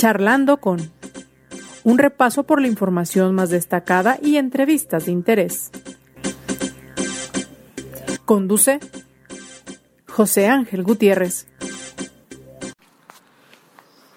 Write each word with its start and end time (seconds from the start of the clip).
Charlando 0.00 0.56
con 0.62 0.90
un 1.84 1.98
repaso 1.98 2.44
por 2.44 2.62
la 2.62 2.68
información 2.68 3.34
más 3.34 3.50
destacada 3.50 4.18
y 4.22 4.38
entrevistas 4.38 5.04
de 5.04 5.12
interés. 5.12 5.70
Conduce 8.24 8.80
José 10.08 10.48
Ángel 10.48 10.84
Gutiérrez. 10.84 11.48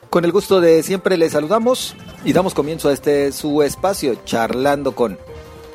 Con 0.09 0.23
el 0.23 0.31
gusto 0.31 0.61
de 0.61 0.83
siempre 0.83 1.17
le 1.17 1.29
saludamos 1.29 1.97
y 2.23 2.31
damos 2.31 2.53
comienzo 2.53 2.87
a 2.87 2.93
este 2.93 3.33
su 3.33 3.61
espacio, 3.61 4.15
charlando 4.23 4.95
con 4.95 5.19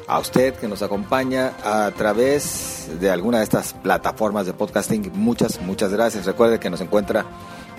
a 0.06 0.20
usted 0.20 0.54
que 0.54 0.68
nos 0.68 0.80
acompaña 0.80 1.52
a 1.62 1.90
través 1.90 2.88
de 2.98 3.10
alguna 3.10 3.40
de 3.40 3.44
estas 3.44 3.74
plataformas 3.74 4.46
de 4.46 4.54
podcasting. 4.54 5.12
Muchas, 5.12 5.60
muchas 5.60 5.92
gracias. 5.92 6.24
Recuerde 6.24 6.58
que 6.58 6.70
nos 6.70 6.80
encuentra 6.80 7.26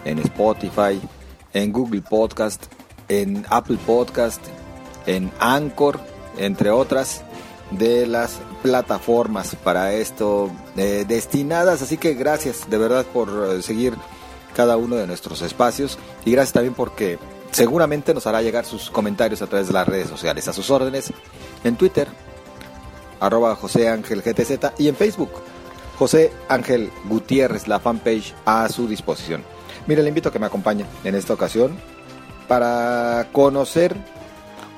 en 0.05 0.19
Spotify, 0.19 1.01
en 1.53 1.71
Google 1.71 2.01
Podcast, 2.01 2.65
en 3.07 3.45
Apple 3.49 3.77
Podcast, 3.85 4.41
en 5.05 5.31
Anchor, 5.39 5.99
entre 6.37 6.69
otras 6.69 7.23
de 7.71 8.07
las 8.07 8.39
plataformas 8.61 9.55
para 9.55 9.93
esto 9.93 10.51
eh, 10.77 11.05
destinadas. 11.07 11.81
Así 11.81 11.97
que 11.97 12.13
gracias 12.13 12.69
de 12.69 12.77
verdad 12.77 13.05
por 13.05 13.29
eh, 13.29 13.61
seguir 13.61 13.93
cada 14.55 14.77
uno 14.77 14.95
de 14.95 15.07
nuestros 15.07 15.41
espacios 15.41 15.97
y 16.25 16.31
gracias 16.31 16.53
también 16.53 16.73
porque 16.73 17.19
seguramente 17.51 18.13
nos 18.13 18.27
hará 18.27 18.41
llegar 18.41 18.65
sus 18.65 18.89
comentarios 18.89 19.41
a 19.41 19.47
través 19.47 19.67
de 19.67 19.73
las 19.73 19.87
redes 19.87 20.09
sociales, 20.09 20.47
a 20.47 20.53
sus 20.53 20.69
órdenes, 20.69 21.11
en 21.63 21.75
Twitter, 21.75 22.07
arroba 23.19 23.55
José 23.55 23.89
Ángel 23.89 24.21
GTZ 24.21 24.73
y 24.77 24.87
en 24.87 24.95
Facebook, 24.95 25.31
José 25.97 26.31
Ángel 26.47 26.91
Gutiérrez, 27.05 27.67
la 27.67 27.79
fanpage 27.79 28.33
a 28.45 28.69
su 28.69 28.87
disposición. 28.87 29.43
Mire, 29.89 30.03
le 30.03 30.09
invito 30.09 30.29
a 30.29 30.31
que 30.31 30.37
me 30.37 30.45
acompañe 30.45 30.85
en 31.03 31.15
esta 31.15 31.33
ocasión 31.33 31.75
para 32.47 33.29
conocer 33.31 33.97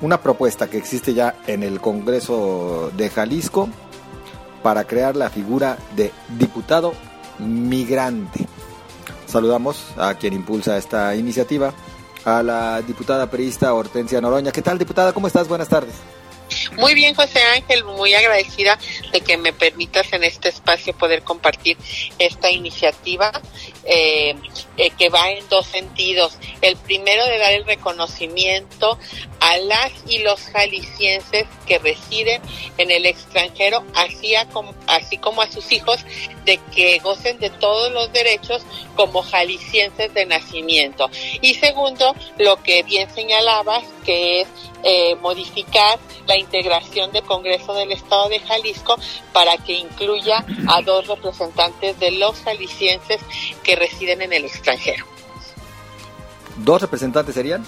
una 0.00 0.22
propuesta 0.22 0.70
que 0.70 0.78
existe 0.78 1.12
ya 1.12 1.34
en 1.46 1.62
el 1.62 1.82
Congreso 1.82 2.90
de 2.96 3.10
Jalisco 3.10 3.68
para 4.62 4.84
crear 4.84 5.14
la 5.14 5.28
figura 5.28 5.76
de 5.96 6.12
diputado 6.38 6.94
migrante. 7.38 8.46
Saludamos 9.26 9.84
a 9.98 10.14
quien 10.14 10.32
impulsa 10.32 10.78
esta 10.78 11.14
iniciativa, 11.14 11.74
a 12.24 12.42
la 12.42 12.80
diputada 12.80 13.30
periodista 13.30 13.74
Hortensia 13.74 14.18
Noroña. 14.18 14.50
¿Qué 14.50 14.62
tal, 14.62 14.78
diputada? 14.78 15.12
¿Cómo 15.12 15.26
estás? 15.26 15.46
Buenas 15.46 15.68
tardes. 15.68 15.92
Muy 16.76 16.94
bien, 16.94 17.14
José 17.14 17.40
Ángel, 17.42 17.84
muy 17.84 18.14
agradecida 18.14 18.78
de 19.12 19.20
que 19.20 19.36
me 19.36 19.52
permitas 19.52 20.10
en 20.12 20.24
este 20.24 20.48
espacio 20.48 20.96
poder 20.96 21.22
compartir 21.22 21.76
esta 22.18 22.50
iniciativa 22.50 23.30
eh, 23.84 24.34
eh, 24.78 24.90
que 24.90 25.10
va 25.10 25.30
en 25.30 25.46
dos 25.50 25.66
sentidos. 25.66 26.38
El 26.62 26.76
primero 26.76 27.26
de 27.26 27.38
dar 27.38 27.52
el 27.52 27.64
reconocimiento 27.66 28.98
a 29.40 29.58
las 29.58 29.92
y 30.06 30.20
los 30.20 30.40
jaliscienses 30.40 31.46
que 31.66 31.78
residen 31.78 32.40
en 32.78 32.90
el 32.90 33.04
extranjero, 33.04 33.84
así, 33.94 34.34
como, 34.52 34.74
así 34.86 35.18
como 35.18 35.42
a 35.42 35.50
sus 35.50 35.70
hijos, 35.72 36.00
de 36.46 36.58
que 36.74 37.00
gocen 37.00 37.38
de 37.38 37.50
todos 37.50 37.92
los 37.92 38.12
derechos 38.12 38.62
como 38.96 39.22
jaliscienses 39.22 40.14
de 40.14 40.24
nacimiento. 40.24 41.10
Y 41.42 41.54
segundo, 41.54 42.14
lo 42.38 42.62
que 42.62 42.82
bien 42.82 43.12
señalabas, 43.14 43.84
que 44.04 44.40
es 44.40 44.48
eh, 44.84 45.14
modificar 45.16 45.98
la 46.26 46.36
integración 46.36 47.12
del 47.12 47.24
Congreso 47.24 47.74
del 47.74 47.92
Estado 47.92 48.28
de 48.28 48.40
Jalisco 48.40 48.96
para 49.32 49.56
que 49.58 49.74
incluya 49.74 50.44
a 50.68 50.82
dos 50.82 51.06
representantes 51.06 51.98
de 51.98 52.12
los 52.12 52.40
jaliscienses 52.40 53.20
que 53.62 53.76
residen 53.76 54.22
en 54.22 54.32
el 54.32 54.44
extranjero. 54.44 55.06
¿Dos 56.56 56.82
representantes 56.82 57.34
serían? 57.34 57.64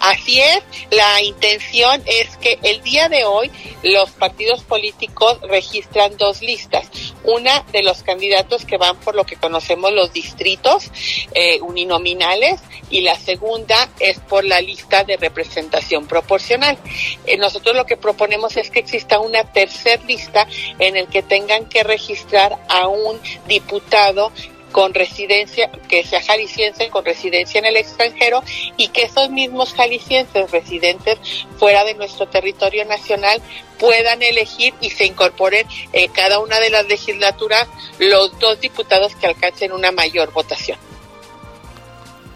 Así 0.00 0.40
es, 0.40 0.62
la 0.90 1.22
intención 1.22 2.02
es 2.06 2.36
que 2.38 2.58
el 2.62 2.82
día 2.82 3.08
de 3.08 3.24
hoy 3.24 3.50
los 3.82 4.10
partidos 4.10 4.62
políticos 4.62 5.38
registran 5.42 6.16
dos 6.16 6.42
listas. 6.42 6.88
Una 7.24 7.64
de 7.72 7.82
los 7.82 8.02
candidatos 8.02 8.64
que 8.64 8.76
van 8.76 8.96
por 9.00 9.14
lo 9.14 9.24
que 9.24 9.36
conocemos 9.36 9.92
los 9.92 10.12
distritos 10.12 10.90
eh, 11.34 11.60
uninominales 11.60 12.60
y 12.90 13.02
la 13.02 13.16
segunda 13.16 13.88
es 14.00 14.18
por 14.20 14.44
la 14.44 14.60
lista 14.60 15.04
de 15.04 15.16
representación 15.16 16.06
proporcional. 16.06 16.78
Eh, 17.26 17.36
nosotros 17.36 17.76
lo 17.76 17.86
que 17.86 17.96
proponemos 17.96 18.56
es 18.56 18.70
que 18.70 18.80
exista 18.80 19.18
una 19.18 19.44
tercer 19.44 20.02
lista 20.04 20.46
en 20.78 20.96
el 20.96 21.08
que 21.08 21.22
tengan 21.22 21.66
que 21.68 21.82
registrar 21.82 22.58
a 22.68 22.88
un 22.88 23.20
diputado 23.46 24.32
con 24.72 24.94
residencia, 24.94 25.70
que 25.88 26.04
sea 26.04 26.22
jalisciense 26.22 26.88
con 26.90 27.04
residencia 27.04 27.58
en 27.58 27.66
el 27.66 27.76
extranjero 27.76 28.42
y 28.76 28.88
que 28.88 29.02
esos 29.02 29.30
mismos 29.30 29.72
jaliscienses 29.74 30.50
residentes 30.50 31.18
fuera 31.58 31.84
de 31.84 31.94
nuestro 31.94 32.28
territorio 32.28 32.84
nacional 32.84 33.40
puedan 33.78 34.22
elegir 34.22 34.74
y 34.80 34.90
se 34.90 35.06
incorporen 35.06 35.66
en 35.92 36.10
cada 36.12 36.38
una 36.40 36.60
de 36.60 36.70
las 36.70 36.86
legislaturas 36.86 37.68
los 37.98 38.38
dos 38.38 38.60
diputados 38.60 39.14
que 39.16 39.26
alcancen 39.26 39.72
una 39.72 39.92
mayor 39.92 40.32
votación. 40.32 40.78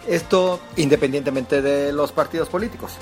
Esto 0.06 0.60
independientemente 0.76 1.62
de 1.62 1.92
los 1.92 2.12
partidos 2.12 2.48
políticos. 2.48 2.92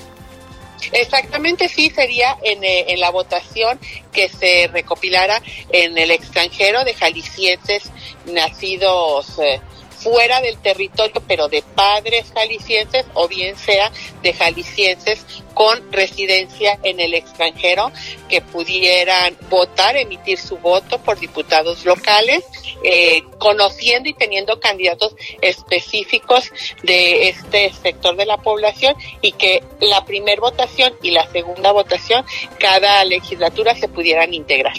Exactamente, 0.91 1.69
sí, 1.69 1.89
sería 1.89 2.37
en, 2.43 2.63
eh, 2.63 2.85
en, 2.87 2.99
la 2.99 3.09
votación 3.09 3.79
que 4.11 4.29
se 4.29 4.69
recopilara 4.71 5.41
en 5.71 5.97
el 5.97 6.11
extranjero 6.11 6.83
de 6.83 6.93
jaliscienses 6.93 7.91
nacidos 8.25 9.39
eh, 9.39 9.61
fuera 10.01 10.41
del 10.41 10.57
territorio, 10.57 11.21
pero 11.27 11.47
de 11.47 11.63
padres 11.75 12.31
jaliscienses 12.33 13.05
o 13.13 13.27
bien 13.27 13.55
sea 13.57 13.91
de 14.21 14.33
jaliscienses 14.33 15.25
con 15.53 15.91
residencia 15.91 16.79
en 16.83 16.99
el 16.99 17.13
extranjero 17.13 17.91
que 18.29 18.41
pudieran 18.41 19.37
votar, 19.49 19.95
emitir 19.97 20.39
su 20.39 20.57
voto 20.57 20.99
por 20.99 21.19
diputados 21.19 21.85
locales, 21.85 22.43
eh, 22.83 23.23
conociendo 23.37 24.09
y 24.09 24.13
teniendo 24.13 24.59
candidatos 24.59 25.15
específicos 25.41 26.51
de 26.83 27.29
este 27.29 27.71
sector 27.73 28.15
de 28.15 28.25
la 28.25 28.37
población 28.37 28.95
y 29.21 29.33
que 29.33 29.63
la 29.79 30.03
primera 30.05 30.41
votación 30.41 30.93
y 31.03 31.11
la 31.11 31.29
segunda 31.31 31.71
votación 31.71 32.25
cada 32.59 33.03
legislatura 33.05 33.75
se 33.75 33.87
pudieran 33.87 34.33
integrar. 34.33 34.73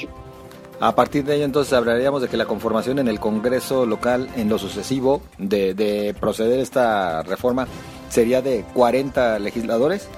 A 0.83 0.97
partir 0.97 1.23
de 1.23 1.37
ello 1.37 1.45
entonces 1.45 1.73
hablaríamos 1.75 2.23
de 2.23 2.29
que 2.29 2.37
la 2.37 2.47
conformación 2.47 2.99
en 2.99 3.07
el 3.07 3.21
Congreso 3.21 3.87
local 3.87 4.29
en 4.35 4.49
lo 4.49 4.59
sucesivo 4.59 5.23
de, 5.39 5.75
de 5.75 6.13
proceder 6.13 6.59
esta 6.59 7.23
reforma 7.23 7.69
sería 8.09 8.43
de 8.43 8.65
40 8.75 9.39
legisladores. 9.39 10.09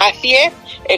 Así 0.00 0.34
es, 0.34 0.52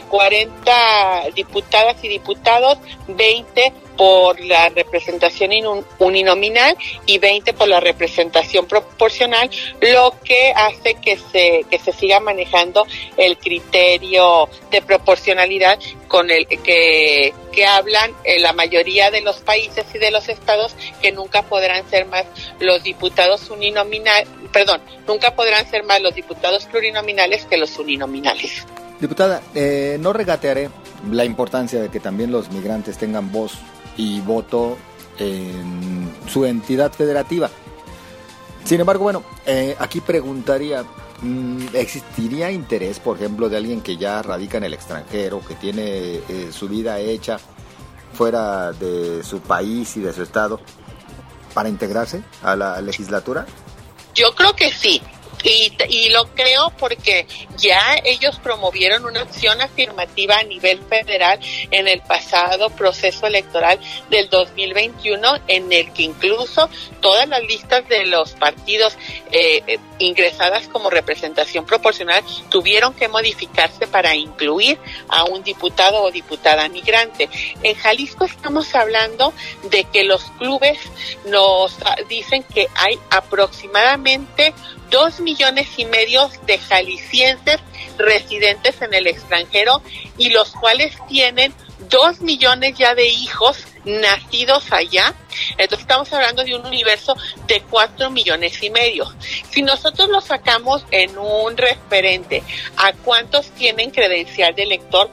40 0.09 1.27
eh, 1.27 1.31
diputadas 1.35 2.03
y 2.03 2.07
diputados, 2.07 2.79
20 3.07 3.73
por 3.97 4.39
la 4.39 4.69
representación 4.69 5.51
uninominal 5.99 6.77
y 7.05 7.17
20 7.17 7.53
por 7.53 7.67
la 7.67 7.79
representación 7.79 8.65
proporcional, 8.65 9.49
lo 9.81 10.15
que 10.23 10.51
hace 10.55 10.95
que 10.95 11.17
se, 11.17 11.65
que 11.69 11.79
se 11.79 11.91
siga 11.91 12.19
manejando 12.19 12.85
el 13.17 13.37
criterio 13.37 14.49
de 14.71 14.81
proporcionalidad 14.81 15.79
con 16.07 16.29
el 16.31 16.47
que, 16.47 17.33
que 17.51 17.65
hablan 17.65 18.11
eh, 18.23 18.39
la 18.39 18.53
mayoría 18.53 19.11
de 19.11 19.21
los 19.21 19.37
países 19.37 19.85
y 19.93 19.97
de 19.97 20.11
los 20.11 20.29
estados 20.29 20.75
que 21.01 21.11
nunca 21.11 21.43
podrán 21.43 21.89
ser 21.89 22.05
más 22.05 22.25
los 22.59 22.83
diputados 22.83 23.49
uninominales, 23.49 24.27
perdón, 24.51 24.81
nunca 25.07 25.35
podrán 25.35 25.69
ser 25.69 25.83
más 25.83 26.01
los 26.01 26.15
diputados 26.15 26.65
plurinominales 26.65 27.45
que 27.45 27.57
los 27.57 27.77
uninominales. 27.77 28.65
Diputada, 28.99 29.41
eh, 29.53 29.97
no 29.99 30.13
regatearé 30.13 30.69
la 31.11 31.25
importancia 31.25 31.81
de 31.81 31.89
que 31.89 31.99
también 31.99 32.31
los 32.31 32.49
migrantes 32.49 32.97
tengan 32.97 33.31
voz 33.31 33.53
y 33.97 34.21
voto 34.21 34.77
en 35.17 36.11
su 36.27 36.45
entidad 36.45 36.91
federativa. 36.91 37.49
Sin 38.63 38.79
embargo, 38.79 39.03
bueno, 39.03 39.23
eh, 39.45 39.75
aquí 39.79 40.01
preguntaría, 40.01 40.83
mm, 41.21 41.67
¿existiría 41.73 42.51
interés, 42.51 42.99
por 42.99 43.17
ejemplo, 43.17 43.47
de 43.47 43.57
alguien 43.57 43.81
que 43.81 43.95
ya 43.95 44.21
radica 44.21 44.57
en 44.57 44.63
el 44.63 44.73
extranjero, 44.73 45.41
que 45.47 45.55
tiene 45.55 46.15
eh, 46.27 46.49
su 46.51 46.67
vida 46.67 46.99
hecha 46.99 47.37
fuera 48.13 48.71
de 48.71 49.23
su 49.23 49.39
país 49.39 49.95
y 49.97 50.01
de 50.01 50.13
su 50.13 50.23
estado, 50.23 50.59
para 51.53 51.69
integrarse 51.69 52.23
a 52.41 52.55
la 52.55 52.81
legislatura? 52.81 53.45
Yo 54.15 54.33
creo 54.33 54.55
que 54.55 54.71
sí. 54.71 55.01
Y, 55.45 55.71
y, 55.89 56.09
lo 56.09 56.25
creo 56.33 56.71
porque 56.79 57.27
ya 57.55 57.97
ellos 58.03 58.39
promovieron 58.39 59.05
una 59.05 59.21
acción 59.21 59.61
afirmativa 59.61 60.37
a 60.37 60.43
nivel 60.43 60.79
federal 60.89 61.39
en 61.69 61.87
el 61.87 62.01
pasado 62.01 62.71
proceso 62.71 63.27
electoral 63.27 63.79
del 64.09 64.27
2021 64.29 65.37
en 65.47 65.71
el 65.71 65.93
que 65.93 66.01
incluso 66.01 66.67
todas 66.99 67.29
las 67.29 67.43
listas 67.43 67.87
de 67.87 68.07
los 68.07 68.31
partidos 68.31 68.97
eh, 69.31 69.61
eh, 69.67 69.79
ingresadas 69.99 70.67
como 70.67 70.89
representación 70.89 71.65
proporcional 71.65 72.23
tuvieron 72.49 72.93
que 72.93 73.07
modificarse 73.07 73.87
para 73.87 74.15
incluir 74.15 74.77
a 75.07 75.23
un 75.25 75.43
diputado 75.43 76.03
o 76.03 76.11
diputada 76.11 76.67
migrante. 76.69 77.29
En 77.63 77.75
Jalisco 77.75 78.25
estamos 78.25 78.73
hablando 78.75 79.33
de 79.63 79.83
que 79.85 80.03
los 80.03 80.23
clubes 80.37 80.79
nos 81.25 81.75
dicen 82.09 82.43
que 82.43 82.67
hay 82.75 82.99
aproximadamente 83.09 84.53
dos 84.89 85.19
millones 85.19 85.67
y 85.77 85.85
medio 85.85 86.29
de 86.45 86.57
jaliscienses 86.57 87.59
residentes 87.97 88.81
en 88.81 88.93
el 88.93 89.07
extranjero 89.07 89.81
y 90.17 90.29
los 90.29 90.51
cuales 90.51 90.95
tienen 91.07 91.53
dos 91.89 92.21
millones 92.21 92.77
ya 92.77 92.95
de 92.95 93.07
hijos 93.07 93.57
nacidos 93.85 94.71
allá. 94.71 95.13
Entonces 95.51 95.79
estamos 95.79 96.11
hablando 96.13 96.43
de 96.43 96.55
un 96.55 96.65
universo 96.65 97.15
de 97.47 97.61
cuatro 97.61 98.09
millones 98.09 98.61
y 98.61 98.69
medio. 98.69 99.13
Si 99.49 99.61
nosotros 99.61 100.09
lo 100.09 100.21
sacamos 100.21 100.85
en 100.91 101.17
un 101.17 101.57
referente 101.57 102.43
a 102.77 102.93
cuántos 102.93 103.49
tienen 103.51 103.91
credencial 103.91 104.55
de 104.55 104.63
elector, 104.63 105.09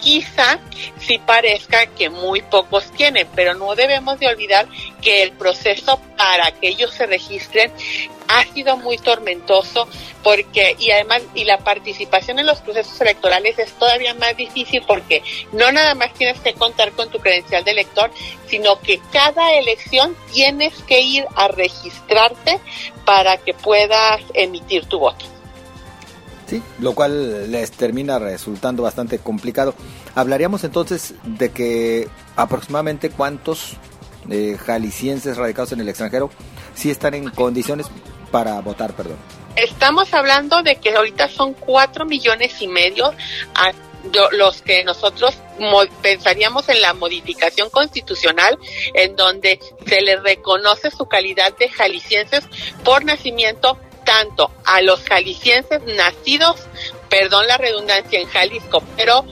quizá 0.00 0.58
sí 0.98 1.18
parezca 1.18 1.86
que 1.86 2.10
muy 2.10 2.42
pocos 2.42 2.90
tienen, 2.92 3.28
pero 3.34 3.54
no 3.54 3.74
debemos 3.74 4.18
de 4.18 4.28
olvidar 4.28 4.68
que 5.02 5.22
el 5.22 5.32
proceso 5.32 6.00
para 6.16 6.50
que 6.52 6.68
ellos 6.68 6.92
se 6.92 7.06
registren 7.06 7.72
ha 8.28 8.44
sido 8.44 8.76
muy 8.76 8.98
tormentoso 8.98 9.88
porque 10.22 10.74
y 10.80 10.90
además 10.90 11.22
y 11.34 11.44
la 11.44 11.58
participación 11.58 12.38
en 12.38 12.46
los 12.46 12.60
procesos 12.60 13.00
electorales 13.00 13.58
es 13.58 13.70
todavía 13.72 14.14
más 14.14 14.36
difícil 14.36 14.82
porque 14.86 15.22
no 15.52 15.70
nada 15.70 15.94
más 15.94 16.12
tienes 16.14 16.40
que 16.40 16.54
contar 16.54 16.92
con 16.92 17.10
tu 17.10 17.20
credencial 17.20 17.62
de 17.62 17.70
elector, 17.70 18.10
sino 18.48 18.80
que 18.80 19.00
cada 19.12 19.52
elección 19.66 20.16
tienes 20.32 20.74
que 20.86 21.00
ir 21.00 21.24
a 21.34 21.48
registrarte 21.48 22.60
para 23.04 23.36
que 23.38 23.54
puedas 23.54 24.20
emitir 24.34 24.86
tu 24.86 24.98
voto. 24.98 25.24
Sí, 26.46 26.62
lo 26.78 26.94
cual 26.94 27.50
les 27.50 27.72
termina 27.72 28.18
resultando 28.18 28.84
bastante 28.84 29.18
complicado. 29.18 29.74
Hablaríamos 30.14 30.62
entonces 30.62 31.14
de 31.24 31.50
que 31.50 32.08
aproximadamente 32.36 33.10
cuántos 33.10 33.72
eh, 34.30 34.56
jaliscienses 34.64 35.36
radicados 35.36 35.72
en 35.72 35.80
el 35.80 35.88
extranjero 35.88 36.30
sí 36.74 36.90
están 36.90 37.14
en 37.14 37.30
condiciones 37.30 37.86
para 38.30 38.60
votar, 38.60 38.92
perdón. 38.92 39.16
Estamos 39.56 40.12
hablando 40.12 40.62
de 40.62 40.76
que 40.76 40.94
ahorita 40.94 41.28
son 41.28 41.54
cuatro 41.54 42.04
millones 42.04 42.60
y 42.60 42.68
medio 42.68 43.12
a 44.12 44.28
los 44.32 44.62
que 44.62 44.84
nosotros 44.84 45.34
pensaríamos 46.02 46.68
en 46.68 46.80
la 46.80 46.94
modificación 46.94 47.70
constitucional 47.70 48.58
en 48.94 49.16
donde 49.16 49.58
se 49.86 50.00
les 50.00 50.22
reconoce 50.22 50.90
su 50.90 51.06
calidad 51.06 51.56
de 51.56 51.68
jaliscienses 51.68 52.44
por 52.84 53.04
nacimiento 53.04 53.78
tanto 54.04 54.50
a 54.64 54.82
los 54.82 55.02
jaliscienses 55.02 55.82
nacidos, 55.96 56.56
perdón 57.10 57.46
la 57.48 57.58
redundancia, 57.58 58.20
en 58.20 58.28
Jalisco, 58.28 58.82
pero 58.96 59.24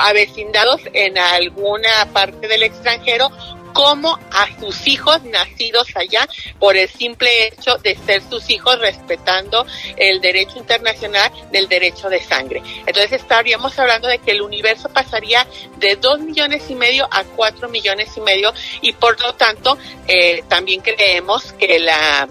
avecindados 0.00 0.80
en 0.92 1.18
alguna 1.18 2.08
parte 2.12 2.46
del 2.46 2.62
extranjero 2.62 3.30
como 3.72 4.18
a 4.30 4.48
sus 4.58 4.86
hijos 4.86 5.22
nacidos 5.24 5.88
allá 5.94 6.28
por 6.58 6.76
el 6.76 6.88
simple 6.88 7.48
hecho 7.48 7.76
de 7.78 7.96
ser 7.96 8.22
sus 8.28 8.48
hijos 8.50 8.78
respetando 8.78 9.66
el 9.96 10.20
derecho 10.20 10.58
internacional 10.58 11.30
del 11.50 11.68
derecho 11.68 12.08
de 12.08 12.22
sangre. 12.22 12.62
Entonces 12.86 13.12
estaríamos 13.12 13.78
hablando 13.78 14.08
de 14.08 14.18
que 14.18 14.32
el 14.32 14.42
universo 14.42 14.88
pasaría 14.88 15.46
de 15.78 15.96
dos 15.96 16.20
millones 16.20 16.68
y 16.68 16.74
medio 16.74 17.08
a 17.10 17.24
cuatro 17.24 17.68
millones 17.68 18.16
y 18.16 18.20
medio 18.20 18.52
y 18.80 18.92
por 18.92 19.20
lo 19.20 19.34
tanto 19.34 19.78
eh, 20.06 20.42
también 20.48 20.80
creemos 20.80 21.52
que 21.52 21.78
la 21.78 22.28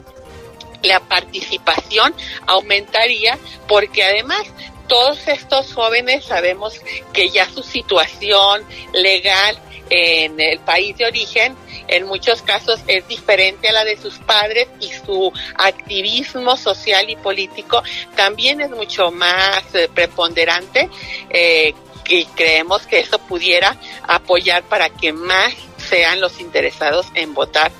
la 0.83 0.99
participación 0.99 2.13
aumentaría 2.47 3.37
porque 3.67 4.03
además 4.03 4.47
todos 4.87 5.27
estos 5.27 5.73
jóvenes 5.73 6.25
sabemos 6.25 6.81
que 7.13 7.29
ya 7.29 7.47
su 7.49 7.63
situación 7.63 8.65
legal 8.93 9.57
en 9.91 10.39
el 10.39 10.59
país 10.59 10.97
de 10.97 11.05
origen 11.05 11.53
en 11.89 12.07
muchos 12.07 12.41
casos 12.41 12.79
es 12.87 13.05
diferente 13.09 13.67
a 13.67 13.73
la 13.73 13.83
de 13.83 13.97
sus 13.97 14.17
padres 14.19 14.69
y 14.79 14.87
su 14.87 15.31
activismo 15.57 16.55
social 16.55 17.09
y 17.09 17.17
político 17.17 17.83
también 18.15 18.61
es 18.61 18.69
mucho 18.69 19.11
más 19.11 19.63
eh, 19.73 19.89
preponderante 19.93 20.89
eh, 21.29 21.73
y 22.07 22.25
creemos 22.25 22.87
que 22.87 22.99
eso 22.99 23.19
pudiera 23.19 23.75
apoyar 24.07 24.63
para 24.63 24.89
que 24.89 25.11
más 25.11 25.53
sean 25.77 26.21
los 26.21 26.39
interesados 26.39 27.07
en 27.13 27.33
votar 27.33 27.71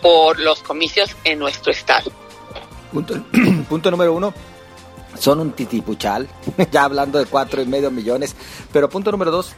por 0.00 0.38
los 0.38 0.62
comicios 0.62 1.14
en 1.24 1.38
nuestro 1.38 1.72
estado. 1.72 2.10
Punto, 2.92 3.14
punto 3.68 3.90
número 3.90 4.14
uno, 4.14 4.32
son 5.18 5.40
un 5.40 5.52
titipuchal, 5.52 6.28
ya 6.70 6.84
hablando 6.84 7.18
de 7.18 7.26
cuatro 7.26 7.60
y 7.60 7.66
medio 7.66 7.90
millones, 7.90 8.34
pero 8.72 8.88
punto 8.88 9.10
número 9.10 9.30
dos, 9.30 9.54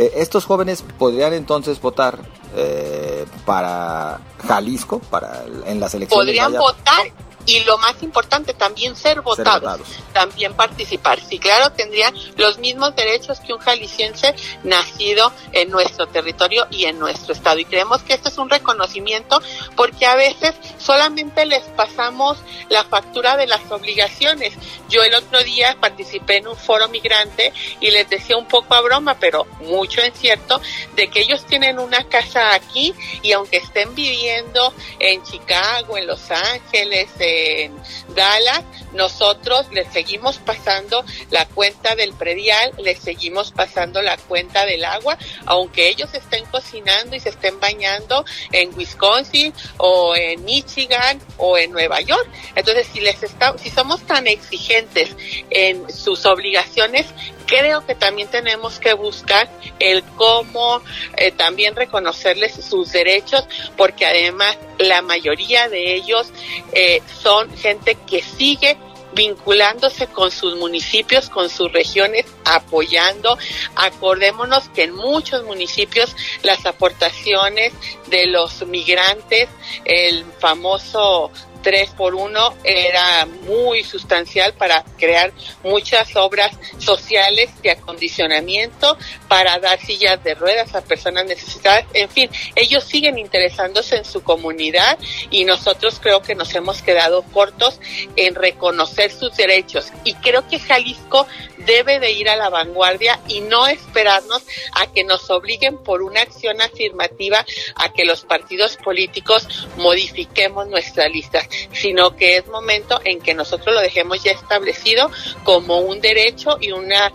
eh, 0.00 0.12
estos 0.16 0.46
jóvenes 0.46 0.82
podrían 0.98 1.34
entonces 1.34 1.78
votar 1.78 2.20
eh, 2.56 3.26
para 3.44 4.18
Jalisco, 4.48 4.98
para 4.98 5.44
en 5.66 5.78
las 5.78 5.92
elecciones. 5.92 6.26
Podrían 6.26 6.52
votar 6.54 7.12
y 7.50 7.64
lo 7.64 7.78
más 7.78 8.00
importante 8.04 8.54
también 8.54 8.94
ser 8.94 9.22
votados, 9.22 9.80
también 10.12 10.54
participar. 10.54 11.18
Sí, 11.20 11.40
claro, 11.40 11.72
tendrían 11.72 12.14
los 12.36 12.58
mismos 12.58 12.94
derechos 12.94 13.40
que 13.40 13.52
un 13.52 13.58
jalisciense 13.58 14.36
nacido 14.62 15.32
en 15.52 15.68
nuestro 15.68 16.06
territorio 16.06 16.68
y 16.70 16.84
en 16.84 17.00
nuestro 17.00 17.32
estado. 17.32 17.58
Y 17.58 17.64
creemos 17.64 18.02
que 18.02 18.14
esto 18.14 18.28
es 18.28 18.38
un 18.38 18.48
reconocimiento 18.48 19.40
porque 19.74 20.06
a 20.06 20.14
veces 20.14 20.54
solamente 20.78 21.44
les 21.44 21.64
pasamos 21.70 22.38
la 22.68 22.84
factura 22.84 23.36
de 23.36 23.48
las 23.48 23.68
obligaciones. 23.72 24.54
Yo 24.88 25.02
el 25.02 25.14
otro 25.16 25.42
día 25.42 25.76
participé 25.80 26.36
en 26.36 26.46
un 26.46 26.56
foro 26.56 26.88
migrante 26.88 27.52
y 27.80 27.90
les 27.90 28.08
decía 28.08 28.36
un 28.36 28.46
poco 28.46 28.74
a 28.74 28.80
broma, 28.80 29.16
pero 29.18 29.46
mucho 29.62 30.00
en 30.02 30.14
cierto, 30.14 30.60
de 30.94 31.08
que 31.08 31.22
ellos 31.22 31.44
tienen 31.46 31.80
una 31.80 32.04
casa 32.04 32.54
aquí 32.54 32.94
y 33.22 33.32
aunque 33.32 33.56
estén 33.56 33.92
viviendo 33.96 34.72
en 35.00 35.20
Chicago, 35.24 35.96
en 35.96 36.06
Los 36.06 36.30
Ángeles, 36.30 37.08
en 37.40 37.72
Dallas, 38.14 38.64
nosotros 38.92 39.66
les 39.72 39.88
seguimos 39.92 40.38
pasando 40.38 41.04
la 41.30 41.46
cuenta 41.46 41.94
del 41.94 42.12
predial, 42.12 42.72
les 42.78 42.98
seguimos 42.98 43.52
pasando 43.52 44.02
la 44.02 44.16
cuenta 44.16 44.66
del 44.66 44.84
agua, 44.84 45.16
aunque 45.46 45.88
ellos 45.88 46.12
estén 46.14 46.44
cocinando 46.46 47.16
y 47.16 47.20
se 47.20 47.30
estén 47.30 47.58
bañando 47.60 48.24
en 48.52 48.76
Wisconsin 48.76 49.52
o 49.78 50.14
en 50.16 50.44
Michigan 50.44 51.20
o 51.36 51.56
en 51.58 51.72
Nueva 51.72 52.00
York. 52.00 52.28
Entonces, 52.54 52.88
si 52.92 53.00
les 53.00 53.22
está, 53.22 53.56
si 53.58 53.70
somos 53.70 54.02
tan 54.06 54.26
exigentes 54.26 55.16
en 55.50 55.90
sus 55.92 56.26
obligaciones, 56.26 57.06
creo 57.50 57.84
que 57.84 57.96
también 57.96 58.28
tenemos 58.28 58.78
que 58.78 58.94
buscar 58.94 59.50
el 59.80 60.04
cómo 60.04 60.80
eh, 61.16 61.32
también 61.32 61.74
reconocerles 61.74 62.54
sus 62.54 62.92
derechos, 62.92 63.44
porque 63.76 64.06
además 64.06 64.56
la 64.78 65.02
mayoría 65.02 65.68
de 65.68 65.94
ellos 65.94 66.28
eh, 66.72 67.02
son 67.20 67.54
gente 67.56 67.96
que 68.06 68.22
sigue 68.22 68.78
vinculándose 69.12 70.06
con 70.06 70.30
sus 70.30 70.56
municipios, 70.56 71.28
con 71.28 71.50
sus 71.50 71.72
regiones, 71.72 72.24
apoyando. 72.44 73.36
Acordémonos 73.74 74.68
que 74.68 74.84
en 74.84 74.94
muchos 74.94 75.44
municipios 75.44 76.14
las 76.44 76.64
aportaciones 76.66 77.72
de 78.06 78.28
los 78.28 78.64
migrantes, 78.64 79.48
el 79.84 80.24
famoso 80.38 81.32
3 81.62 81.90
por 81.90 82.14
1 82.14 82.54
era 82.64 83.26
muy 83.46 83.84
sustancial 83.84 84.54
para 84.54 84.84
crear 84.98 85.32
muchas 85.62 86.16
obras 86.16 86.56
sociales 86.78 87.50
de 87.62 87.70
acondicionamiento, 87.70 88.96
para 89.28 89.58
dar 89.58 89.80
sillas 89.80 90.22
de 90.24 90.34
ruedas 90.34 90.74
a 90.74 90.82
personas 90.82 91.26
necesitadas. 91.26 91.84
En 91.94 92.08
fin, 92.08 92.30
ellos 92.54 92.84
siguen 92.84 93.18
interesándose 93.18 93.96
en 93.96 94.04
su 94.04 94.22
comunidad 94.22 94.98
y 95.30 95.44
nosotros 95.44 96.00
creo 96.00 96.22
que 96.22 96.34
nos 96.34 96.54
hemos 96.54 96.82
quedado 96.82 97.22
cortos 97.22 97.80
en 98.16 98.34
reconocer 98.34 99.10
sus 99.10 99.36
derechos. 99.36 99.92
Y 100.04 100.14
creo 100.14 100.46
que 100.48 100.58
Jalisco 100.58 101.26
debe 101.58 102.00
de 102.00 102.12
ir 102.12 102.28
a 102.28 102.36
la 102.36 102.48
vanguardia 102.48 103.20
y 103.28 103.40
no 103.40 103.66
esperarnos 103.66 104.42
a 104.74 104.86
que 104.92 105.04
nos 105.04 105.30
obliguen 105.30 105.78
por 105.78 106.02
una 106.02 106.22
acción 106.22 106.60
afirmativa 106.60 107.44
a 107.74 107.92
que 107.92 108.04
los 108.04 108.22
partidos 108.22 108.76
políticos 108.76 109.46
modifiquemos 109.76 110.68
nuestras 110.68 111.10
listas 111.10 111.48
sino 111.72 112.16
que 112.16 112.36
es 112.36 112.46
momento 112.46 113.00
en 113.04 113.20
que 113.20 113.34
nosotros 113.34 113.74
lo 113.74 113.80
dejemos 113.80 114.22
ya 114.22 114.32
establecido 114.32 115.10
como 115.44 115.78
un 115.80 116.00
derecho 116.00 116.56
y 116.60 116.72
una 116.72 117.12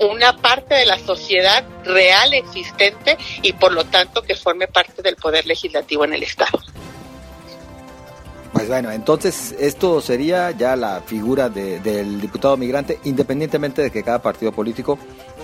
una 0.00 0.36
parte 0.36 0.74
de 0.74 0.86
la 0.86 0.98
sociedad 0.98 1.64
real 1.84 2.34
existente 2.34 3.16
y 3.42 3.52
por 3.52 3.72
lo 3.72 3.84
tanto 3.84 4.22
que 4.22 4.34
forme 4.34 4.66
parte 4.66 5.02
del 5.02 5.16
poder 5.16 5.46
legislativo 5.46 6.04
en 6.04 6.14
el 6.14 6.22
Estado. 6.22 6.60
Pues 8.52 8.68
bueno, 8.68 8.90
entonces 8.90 9.54
esto 9.58 10.00
sería 10.02 10.50
ya 10.50 10.76
la 10.76 11.00
figura 11.00 11.48
del 11.48 12.20
diputado 12.20 12.56
migrante, 12.56 12.98
independientemente 13.04 13.80
de 13.80 13.90
que 13.90 14.02
cada 14.02 14.20
partido 14.20 14.52
político 14.52 14.98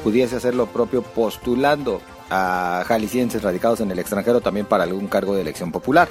pudiese 0.05 0.37
hacer 0.37 0.55
lo 0.55 0.67
propio 0.67 1.03
postulando 1.03 2.03
a 2.29 2.85
jaliscienses 2.87 3.43
radicados 3.43 3.81
en 3.81 3.91
el 3.91 3.99
extranjero 3.99 4.43
también 4.43 4.67
para 4.67 4.85
algún 4.85 5.09
cargo 5.09 5.35
de 5.35 5.41
elección 5.41 5.73
popular. 5.73 6.09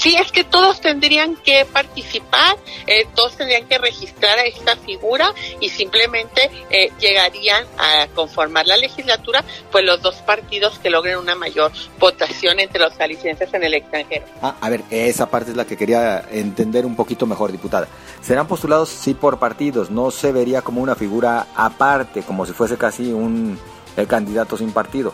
Sí, 0.00 0.16
es 0.16 0.32
que 0.32 0.44
todos 0.44 0.80
tendrían 0.80 1.36
que 1.36 1.66
participar, 1.70 2.56
eh, 2.86 3.06
todos 3.14 3.36
tendrían 3.36 3.68
que 3.68 3.76
registrar 3.76 4.38
a 4.38 4.44
esta 4.44 4.74
figura 4.76 5.34
y 5.60 5.68
simplemente 5.68 6.50
eh, 6.70 6.90
llegarían 6.98 7.66
a 7.76 8.06
conformar 8.14 8.66
la 8.66 8.78
legislatura, 8.78 9.44
pues 9.70 9.84
los 9.84 10.00
dos 10.00 10.14
partidos 10.22 10.78
que 10.78 10.88
logren 10.88 11.18
una 11.18 11.34
mayor 11.34 11.70
votación 11.98 12.60
entre 12.60 12.80
los 12.80 12.94
jaliscienses 12.94 13.52
en 13.52 13.62
el 13.62 13.74
extranjero. 13.74 14.24
Ah, 14.40 14.56
a 14.58 14.70
ver, 14.70 14.84
esa 14.88 15.28
parte 15.28 15.50
es 15.50 15.56
la 15.58 15.66
que 15.66 15.76
quería 15.76 16.24
entender 16.30 16.86
un 16.86 16.96
poquito 16.96 17.26
mejor, 17.26 17.52
diputada. 17.52 17.86
Serán 18.22 18.48
postulados 18.48 18.88
sí 18.88 19.12
por 19.12 19.38
partidos, 19.38 19.90
no 19.90 20.10
se 20.10 20.32
vería 20.32 20.62
como 20.62 20.80
una 20.80 20.94
figura 20.94 21.48
aparte, 21.54 22.22
como 22.22 22.46
si 22.46 22.54
fuese 22.54 22.78
casi 22.78 23.12
un 23.12 23.58
el 23.98 24.06
candidato 24.06 24.56
sin 24.56 24.72
partido. 24.72 25.12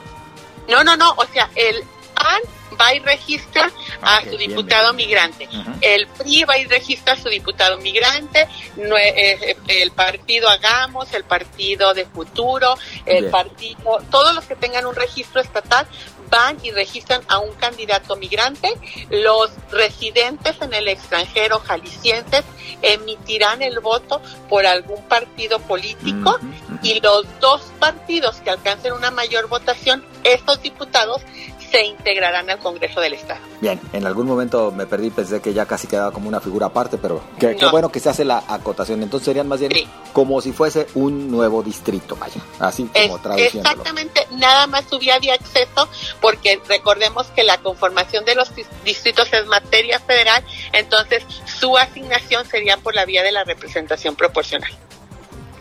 No, 0.69 0.85
no, 0.85 0.97
no, 0.97 1.11
o 1.17 1.27
sea, 1.33 1.51
el 1.57 1.83
PAN 2.27 2.41
va 2.81 2.93
y 2.93 2.99
registra 2.99 3.71
a 4.03 4.21
su 4.23 4.37
diputado 4.37 4.93
migrante. 4.93 5.49
El 5.81 6.09
PRI 6.09 6.45
va 6.45 6.59
y 6.59 6.65
registra 6.65 7.15
a 7.15 7.17
su 7.17 7.29
diputado 7.29 7.79
migrante. 7.79 8.49
El 9.69 9.91
partido 9.93 10.49
Hagamos, 10.49 11.13
el 11.15 11.25
partido 11.25 11.95
de 11.95 12.05
Futuro, 12.05 12.77
el 13.05 13.31
partido, 13.31 13.99
todos 14.11 14.35
los 14.35 14.45
que 14.45 14.57
tengan 14.57 14.87
un 14.87 14.95
registro 14.95 15.41
estatal 15.41 15.87
van 16.29 16.59
y 16.63 16.73
registran 16.73 17.23
a 17.29 17.39
un 17.39 17.55
candidato 17.55 18.17
migrante. 18.17 18.69
Los 19.11 19.51
residentes 19.71 20.57
en 20.61 20.75
el 20.75 20.89
extranjero 20.89 21.61
jaliscienses 21.61 22.45
emitirán 22.83 23.63
el 23.63 23.79
voto 23.81 24.21
por 24.49 24.67
algún 24.67 25.03
partido 25.05 25.61
político 25.61 26.39
y 26.83 27.01
los 27.01 27.25
dos 27.41 27.63
partidos 27.79 28.37
que 28.41 28.51
alcancen 28.51 28.93
una 28.93 29.11
mayor 29.11 29.47
votación, 29.49 30.05
estos 30.25 30.61
diputados 30.63 31.23
se 31.71 31.85
integrarán 31.85 32.49
al 32.51 32.59
Congreso 32.59 33.01
del 33.01 33.15
Estado. 33.15 33.41
Bien, 33.61 33.81
en 33.93 34.07
algún 34.07 34.27
momento 34.27 34.71
me 34.71 34.87
perdí, 34.87 35.11
pensé 35.11 35.41
que 35.41 35.53
ya 35.53 35.67
casi 35.67 35.87
quedaba 35.87 36.13
como 36.13 36.29
una 36.29 36.41
figura 36.41 36.67
aparte, 36.67 36.99
pero 36.99 37.23
qué, 37.39 37.57
bueno 37.71 37.91
que 37.91 38.01
se 38.01 38.09
hace 38.09 38.25
la 38.25 38.43
acotación. 38.49 39.03
Entonces 39.03 39.27
serían 39.27 39.49
más 39.49 39.61
bien 39.61 39.73
como 40.13 40.41
si 40.41 40.53
fuese 40.53 40.87
un 40.95 41.31
nuevo 41.31 41.63
distrito, 41.63 42.17
vaya, 42.17 42.41
así 42.59 42.85
como 42.85 43.19
traduciéndolo. 43.19 43.71
Exactamente, 43.71 44.27
nada 44.33 44.67
más 44.67 44.91
hubiera 44.93 45.19
de 45.19 45.33
acceso, 45.33 45.89
porque 46.21 46.61
recordemos 46.69 47.27
que 47.29 47.45
la 47.45 47.59
conformación 47.59 48.25
de 48.25 48.35
los 48.35 48.51
distritos 48.85 49.33
es 49.33 49.47
materia 49.47 49.99
federal, 50.01 50.43
entonces 50.73 51.25
su 51.45 51.77
asignación 51.77 52.47
sería 52.47 52.77
por 52.77 52.95
la 52.95 53.05
vía 53.05 53.23
de 53.23 53.33
la 53.33 53.45
representación 53.45 54.17
proporcional. 54.17 54.71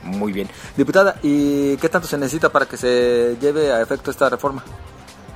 Muy 0.04 0.32
bien. 0.32 0.48
Diputada, 0.78 1.20
¿y 1.24 1.78
qué 1.78 1.90
tanto 1.90 2.08
se 2.08 2.18
necesita 2.18 2.50
para 2.50 2.68
que 2.68 2.78
se 2.78 3.38
lleve 3.42 3.72
a 3.72 3.82
efecto 3.82 4.12
esta 4.12 4.30
reforma? 4.30 4.64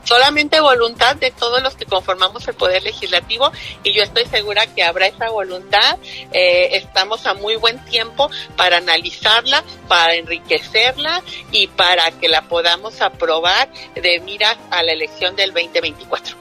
Solamente 0.03 0.59
voluntad 0.59 1.15
de 1.15 1.31
todos 1.31 1.61
los 1.61 1.75
que 1.75 1.85
conformamos 1.85 2.47
el 2.47 2.55
Poder 2.55 2.83
Legislativo 2.83 3.51
y 3.83 3.93
yo 3.93 4.03
estoy 4.03 4.25
segura 4.25 4.67
que 4.67 4.83
habrá 4.83 5.07
esa 5.07 5.29
voluntad. 5.29 5.97
Eh, 6.31 6.69
estamos 6.73 7.25
a 7.25 7.33
muy 7.33 7.55
buen 7.55 7.83
tiempo 7.85 8.29
para 8.55 8.77
analizarla, 8.77 9.63
para 9.87 10.15
enriquecerla 10.15 11.23
y 11.51 11.67
para 11.67 12.11
que 12.11 12.29
la 12.29 12.43
podamos 12.43 13.01
aprobar 13.01 13.69
de 13.95 14.19
miras 14.21 14.57
a 14.71 14.83
la 14.83 14.93
elección 14.93 15.35
del 15.35 15.53
2024. 15.53 16.35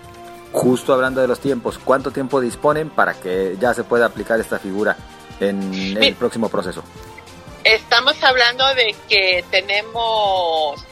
Justo 0.52 0.94
hablando 0.94 1.20
de 1.20 1.28
los 1.28 1.40
tiempos, 1.40 1.78
¿cuánto 1.78 2.10
tiempo 2.10 2.40
disponen 2.40 2.90
para 2.90 3.14
que 3.14 3.56
ya 3.60 3.74
se 3.74 3.84
pueda 3.84 4.06
aplicar 4.06 4.40
esta 4.40 4.58
figura 4.58 4.96
en 5.40 5.96
el 6.02 6.14
próximo 6.14 6.48
proceso? 6.48 6.82
Estamos 7.64 8.22
hablando 8.22 8.64
de 8.74 8.94
que 9.08 9.44
tenemos 9.50 10.82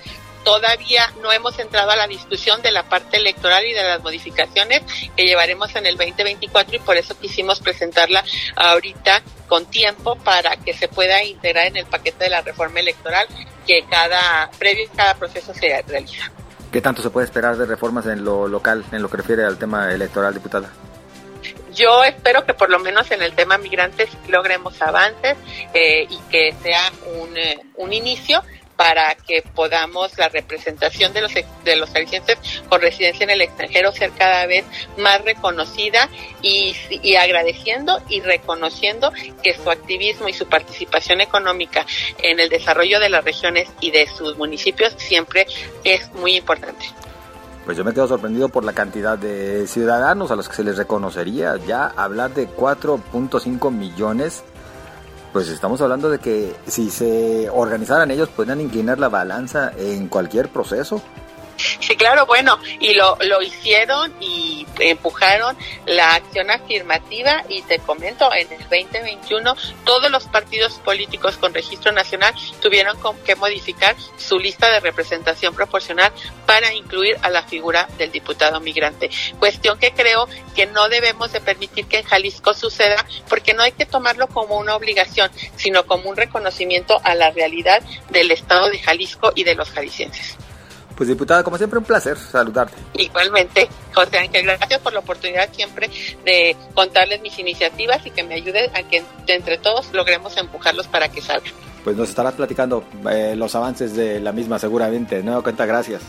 todavía 0.47 1.13
no 1.21 1.33
hemos 1.33 1.59
entrado 1.59 1.91
a 1.91 1.97
la 1.97 2.07
discusión 2.07 2.63
de 2.63 2.71
la 2.71 2.85
parte 2.85 3.17
electoral 3.17 3.67
y 3.67 3.73
de 3.73 3.83
las 3.83 4.01
modificaciones 4.01 4.81
que 5.17 5.25
llevaremos 5.25 5.75
en 5.75 5.87
el 5.87 5.97
2024 5.97 6.77
y 6.77 6.79
por 6.79 6.97
eso 6.97 7.19
quisimos 7.19 7.59
presentarla 7.59 8.23
ahorita 8.55 9.23
con 9.49 9.67
tiempo 9.67 10.15
para 10.15 10.57
que 10.57 10.73
se 10.73 10.87
pueda 10.87 11.25
integrar 11.25 11.67
en 11.67 11.79
el 11.79 11.87
paquete 11.87 12.25
de 12.25 12.31
la 12.31 12.43
reforma 12.43 12.79
electoral 12.79 13.27
que 13.67 13.87
cada 13.91 14.49
previo 14.57 14.89
cada 14.95 15.15
proceso 15.15 15.53
se 15.53 15.83
realiza. 15.83 16.31
¿Qué 16.71 16.81
tanto 16.81 17.03
se 17.03 17.11
puede 17.11 17.25
esperar 17.25 17.57
de 17.57 17.67
reformas 17.67 18.07
en 18.07 18.25
lo 18.25 18.47
local, 18.47 18.85
en 18.93 19.03
lo 19.03 19.11
que 19.11 19.17
refiere 19.17 19.45
al 19.45 19.59
tema 19.59 19.93
electoral, 19.93 20.33
diputada? 20.33 20.71
yo 21.75 22.05
espero 22.05 22.47
que 22.47 22.55
por 22.55 22.71
lo 22.71 22.79
menos 22.79 23.11
en 23.11 23.21
el 23.21 23.35
tema 23.35 23.59
migrantes 23.59 24.09
logremos 24.29 24.81
avances 24.81 25.37
eh, 25.75 26.07
y 26.09 26.19
que 26.31 26.55
sea 26.63 26.91
un, 27.21 27.37
eh, 27.37 27.61
un 27.77 27.93
inicio 27.93 28.43
para 28.77 29.15
que 29.15 29.43
podamos 29.55 30.17
la 30.19 30.29
representación 30.29 31.13
de 31.13 31.23
los 31.23 31.33
de 31.65 31.77
los 31.77 31.91
con 32.69 32.81
residencia 32.81 33.25
en 33.25 33.31
el 33.31 33.41
extranjero 33.41 33.93
ser 33.93 34.11
cada 34.13 34.47
vez 34.47 34.65
más 34.99 35.23
reconocida 35.25 36.09
y, 36.43 36.77
y 37.03 37.17
agradeciendo 37.17 38.01
y 38.09 38.21
reconociendo 38.21 39.13
que 39.43 39.55
su 39.55 39.71
activismo 39.71 40.29
y 40.29 40.33
su 40.33 40.47
participación 40.47 41.21
económica 41.21 41.87
en 42.19 42.39
el 42.39 42.49
desarrollo 42.49 43.01
de 43.01 43.09
las 43.09 43.25
regiones 43.25 43.69
y 43.81 43.91
de 43.91 44.07
sus 44.07 44.37
municipios 44.37 44.95
siempre 44.99 45.47
es 45.85 46.13
muy 46.15 46.37
importante. 46.37 46.87
Pues 47.65 47.77
yo 47.77 47.85
me 47.85 47.93
quedo 47.93 48.07
sorprendido 48.07 48.49
por 48.49 48.63
la 48.63 48.73
cantidad 48.73 49.19
de 49.19 49.67
ciudadanos 49.67 50.31
a 50.31 50.37
los 50.37 50.49
que 50.49 50.55
se 50.55 50.63
les 50.63 50.77
reconocería. 50.77 51.57
Ya 51.67 51.87
hablar 51.97 52.33
de 52.33 52.49
4.5 52.49 53.73
millones 53.73 54.45
pues 55.37 55.51
estamos 55.51 55.83
hablando 55.83 56.09
de 56.09 56.19
que 56.19 56.57
si 56.67 56.89
se 56.89 57.51
organizaran 57.51 58.11
ellos 58.11 58.31
podrían 58.31 58.59
inclinar 58.63 58.99
la 58.99 59.11
balanza 59.11 59.71
en 59.77 60.09
cualquier 60.09 60.49
proceso. 60.49 61.03
Sí, 61.57 61.97
claro, 61.97 62.27
bueno, 62.27 62.59
y 62.81 62.95
lo, 62.95 63.17
lo 63.21 63.43
hicieron 63.43 64.13
y 64.21 64.67
empujaron 64.79 65.57
la 65.87 66.15
acción 66.15 66.51
afirmativa 66.51 67.45
y 67.49 67.63
te 67.63 67.79
comento, 67.79 68.33
en 68.33 68.53
el 68.53 68.61
2021 68.61 69.57
todos 69.85 70.11
los 70.11 70.25
partidos 70.25 70.75
políticos 70.85 71.37
con 71.37 71.55
registro 71.55 71.93
nacional 71.93 72.35
tuvieron 72.61 72.97
que 73.25 73.37
modificar 73.37 73.97
su 74.17 74.39
lista 74.39 74.71
de 74.71 74.81
representación 74.81 75.55
proporcional 75.55 76.13
para 76.47 76.73
incluir 76.75 77.17
a 77.23 77.31
la 77.31 77.43
figura 77.43 77.89
del 77.99 78.13
diputado 78.13 78.61
migrante. 78.61 79.11
Cuestión 79.39 79.79
que 79.79 79.93
creo 79.93 80.29
que 80.55 80.67
no 80.67 80.89
debemos 80.89 81.33
de 81.33 81.41
permitir 81.41 81.87
que 81.87 81.99
en 81.99 82.05
Jalisco 82.05 82.55
suceda 82.55 83.05
porque 83.29 83.55
no 83.55 83.63
hay 83.63 83.73
que 83.73 83.87
tomarlo 83.87 84.29
como 84.29 84.59
una 84.59 84.77
obligación, 84.77 85.31
sino 85.57 85.87
como 85.87 86.11
un 86.11 86.17
reconocimiento 86.17 87.01
a 87.05 87.15
la 87.15 87.31
realidad 87.31 87.83
del 88.11 88.31
Estado 88.31 88.71
de 88.71 88.79
Jalisco 88.79 89.33
y 89.35 89.45
de 89.45 89.55
los 89.55 89.71
jaliscienses. 89.71 90.37
Pues 90.97 91.09
diputada, 91.09 91.43
como 91.43 91.59
siempre, 91.59 91.79
un 91.79 91.85
placer 91.85 92.17
saludarte. 92.17 92.75
Igualmente, 92.95 93.69
José 93.95 94.19
Ángel, 94.19 94.47
gracias 94.47 94.81
por 94.81 94.95
la 94.95 95.01
oportunidad 95.01 95.53
siempre 95.53 95.91
de 96.25 96.57
contarles 96.75 97.21
mis 97.21 97.39
iniciativas 97.39 98.05
y 98.07 98.11
que 98.11 98.23
me 98.23 98.35
ayude 98.35 98.71
a 98.75 98.83
que 98.83 99.05
entre 99.27 99.59
todos 99.59 99.93
logremos 99.93 100.37
empujarlos 100.37 100.89
para 100.89 101.11
que 101.11 101.21
salgan. 101.21 101.53
Pues 101.85 101.97
nos 101.97 102.09
estarás 102.09 102.35
platicando 102.35 102.83
eh, 103.11 103.35
los 103.37 103.55
avances 103.55 103.95
de 103.95 104.21
la 104.21 104.33
misma 104.33 104.59
seguramente. 104.59 105.23
No 105.23 105.43
cuenta, 105.43 105.67
gracias. 105.67 106.03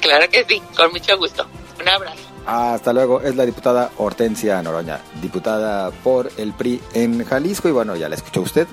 Claro 0.00 0.26
que 0.30 0.44
sí, 0.48 0.62
con 0.76 0.90
mucho 0.92 1.18
gusto. 1.18 1.44
Un 1.80 1.88
abrazo. 1.88 2.18
Hasta 2.46 2.92
luego, 2.92 3.20
es 3.20 3.36
la 3.36 3.44
diputada 3.44 3.90
Hortensia 3.98 4.62
Noroña, 4.62 5.00
diputada 5.20 5.90
por 5.90 6.30
el 6.36 6.52
PRI 6.52 6.80
en 6.94 7.24
Jalisco 7.24 7.68
y 7.68 7.72
bueno, 7.72 7.94
ya 7.94 8.08
la 8.08 8.14
escuchó 8.14 8.40
usted 8.40 8.66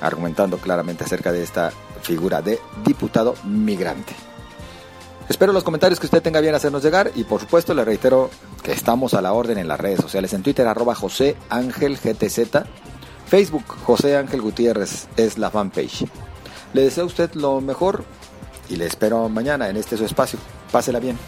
argumentando 0.00 0.58
claramente 0.58 1.04
acerca 1.04 1.32
de 1.32 1.42
esta 1.42 1.72
figura 2.02 2.40
de 2.40 2.60
diputado 2.84 3.34
migrante. 3.44 4.14
Espero 5.28 5.52
los 5.52 5.62
comentarios 5.62 6.00
que 6.00 6.06
usted 6.06 6.22
tenga 6.22 6.40
bien 6.40 6.54
hacernos 6.54 6.82
llegar 6.82 7.12
y 7.14 7.24
por 7.24 7.40
supuesto 7.40 7.74
le 7.74 7.84
reitero 7.84 8.30
que 8.62 8.72
estamos 8.72 9.12
a 9.12 9.20
la 9.20 9.34
orden 9.34 9.58
en 9.58 9.68
las 9.68 9.78
redes 9.78 10.00
sociales, 10.00 10.32
en 10.32 10.42
Twitter 10.42 10.66
arroba 10.66 10.94
José 10.94 11.36
Ángel 11.50 11.98
GTZ, 11.98 12.64
Facebook 13.26 13.64
José 13.84 14.16
Ángel 14.16 14.40
Gutiérrez 14.40 15.06
es 15.16 15.36
la 15.36 15.50
fanpage. 15.50 16.06
Le 16.72 16.82
deseo 16.82 17.04
a 17.04 17.06
usted 17.06 17.34
lo 17.34 17.60
mejor 17.60 18.04
y 18.70 18.76
le 18.76 18.86
espero 18.86 19.28
mañana 19.28 19.68
en 19.68 19.76
este 19.76 19.98
su 19.98 20.04
espacio. 20.06 20.38
Pásela 20.72 20.98
bien. 20.98 21.18